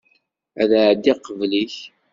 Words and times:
Ad 0.61 0.71
εeddiɣ 0.83 1.17
qbel-ik. 1.19 1.75